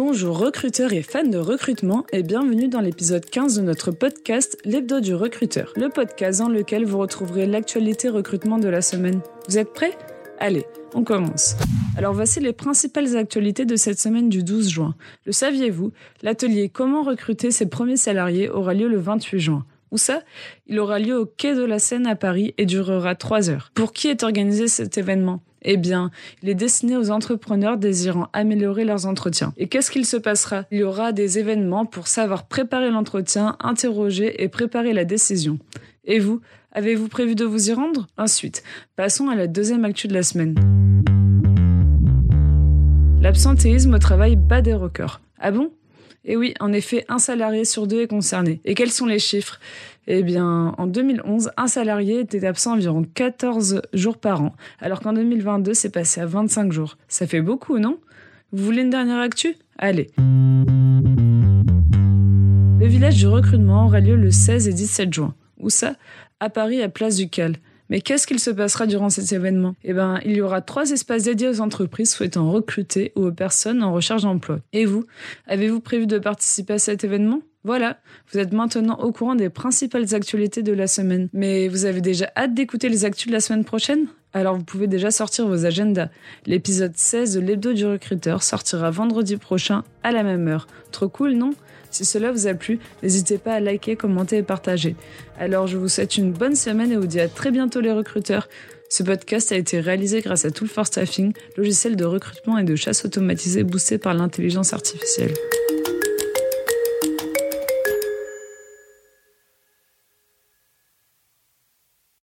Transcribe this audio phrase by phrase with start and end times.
[0.00, 5.14] recruteurs et fans de recrutement et bienvenue dans l'épisode 15 de notre podcast L'hebdo du
[5.14, 9.20] recruteur, le podcast dans lequel vous retrouverez l'actualité recrutement de la semaine.
[9.48, 9.96] Vous êtes prêts?
[10.40, 11.54] Allez, on commence.
[11.96, 14.94] Alors voici les principales actualités de cette semaine du 12 juin.
[15.26, 15.92] Le saviez-vous?
[16.22, 19.64] L'atelier Comment recruter ses premiers salariés aura lieu le 28 juin.
[19.94, 20.22] Où ça?
[20.66, 23.70] Il aura lieu au quai de la Seine à Paris et durera 3 heures.
[23.74, 25.40] Pour qui est organisé cet événement?
[25.62, 26.10] Eh bien,
[26.42, 29.52] il est destiné aux entrepreneurs désirant améliorer leurs entretiens.
[29.56, 30.64] Et qu'est-ce qu'il se passera?
[30.72, 35.60] Il y aura des événements pour savoir préparer l'entretien, interroger et préparer la décision.
[36.04, 36.40] Et vous,
[36.72, 38.08] avez-vous prévu de vous y rendre?
[38.18, 38.64] Ensuite,
[38.96, 40.56] passons à la deuxième actu de la semaine.
[43.22, 45.20] L'absentéisme au travail bat des records.
[45.38, 45.70] Ah bon?
[46.24, 48.60] Et oui, en effet, un salarié sur deux est concerné.
[48.64, 49.60] Et quels sont les chiffres?
[50.06, 55.12] Eh bien, en 2011, un salarié était absent environ 14 jours par an, alors qu'en
[55.12, 56.98] 2022, c'est passé à 25 jours.
[57.08, 57.98] Ça fait beaucoup, non?
[58.52, 59.56] Vous voulez une dernière actu?
[59.78, 60.10] Allez.
[62.78, 65.34] Le village du recrutement aura lieu le 16 et 17 juin.
[65.58, 65.96] Où ça?
[66.40, 67.56] À Paris, à Place du Cal.
[67.90, 71.24] Mais qu'est-ce qu'il se passera durant cet événement Eh bien, il y aura trois espaces
[71.24, 74.60] dédiés aux entreprises souhaitant recruter ou aux personnes en recherche d'emploi.
[74.72, 75.04] Et vous,
[75.46, 77.40] avez-vous prévu de participer à cet événement?
[77.64, 77.98] Voilà,
[78.30, 81.28] vous êtes maintenant au courant des principales actualités de la semaine.
[81.32, 84.06] Mais vous avez déjà hâte d'écouter les actus de la semaine prochaine?
[84.34, 86.08] Alors vous pouvez déjà sortir vos agendas.
[86.44, 90.66] L'épisode 16 de l'hebdo du recruteur sortira vendredi prochain à la même heure.
[90.92, 91.54] Trop cool, non?
[91.90, 94.96] Si cela vous a plu, n'hésitez pas à liker, commenter et partager.
[95.38, 98.48] Alors je vous souhaite une bonne semaine et vous dis à très bientôt les recruteurs.
[98.90, 102.76] Ce podcast a été réalisé grâce à Tool for Staffing, logiciel de recrutement et de
[102.76, 105.32] chasse automatisé boosté par l'intelligence artificielle.